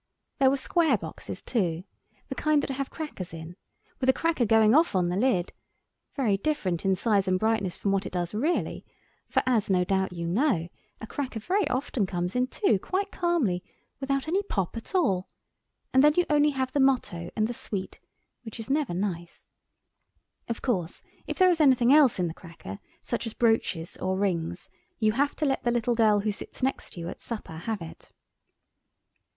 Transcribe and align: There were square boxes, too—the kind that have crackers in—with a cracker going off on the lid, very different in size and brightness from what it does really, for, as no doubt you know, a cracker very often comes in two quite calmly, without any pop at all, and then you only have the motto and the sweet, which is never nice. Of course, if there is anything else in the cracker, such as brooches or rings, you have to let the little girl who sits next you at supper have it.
There 0.39 0.49
were 0.49 0.57
square 0.57 0.97
boxes, 0.97 1.43
too—the 1.43 2.33
kind 2.33 2.63
that 2.63 2.71
have 2.71 2.89
crackers 2.89 3.35
in—with 3.35 4.09
a 4.09 4.13
cracker 4.13 4.47
going 4.47 4.73
off 4.73 4.95
on 4.95 5.09
the 5.09 5.15
lid, 5.15 5.53
very 6.15 6.37
different 6.37 6.83
in 6.83 6.95
size 6.95 7.27
and 7.27 7.37
brightness 7.39 7.77
from 7.77 7.91
what 7.91 8.07
it 8.07 8.11
does 8.13 8.33
really, 8.33 8.83
for, 9.27 9.43
as 9.45 9.69
no 9.69 9.83
doubt 9.83 10.11
you 10.11 10.25
know, 10.25 10.69
a 10.99 11.05
cracker 11.05 11.39
very 11.39 11.67
often 11.67 12.07
comes 12.07 12.35
in 12.35 12.47
two 12.47 12.79
quite 12.79 13.11
calmly, 13.11 13.63
without 13.99 14.27
any 14.27 14.41
pop 14.41 14.75
at 14.75 14.95
all, 14.95 15.27
and 15.93 16.03
then 16.03 16.15
you 16.17 16.25
only 16.31 16.49
have 16.49 16.71
the 16.71 16.79
motto 16.79 17.29
and 17.35 17.45
the 17.47 17.53
sweet, 17.53 17.99
which 18.41 18.59
is 18.59 18.71
never 18.71 18.95
nice. 18.95 19.45
Of 20.47 20.63
course, 20.63 21.03
if 21.27 21.37
there 21.37 21.51
is 21.51 21.61
anything 21.61 21.93
else 21.93 22.17
in 22.17 22.25
the 22.25 22.33
cracker, 22.33 22.79
such 23.03 23.27
as 23.27 23.35
brooches 23.35 23.97
or 23.97 24.17
rings, 24.17 24.67
you 24.97 25.11
have 25.11 25.35
to 25.35 25.45
let 25.45 25.61
the 25.61 25.69
little 25.69 25.93
girl 25.93 26.21
who 26.21 26.31
sits 26.31 26.63
next 26.63 26.97
you 26.97 27.07
at 27.07 27.21
supper 27.21 27.55
have 27.57 27.83
it. 27.83 28.11